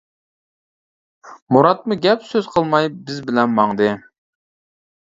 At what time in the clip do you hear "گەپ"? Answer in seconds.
2.09-2.27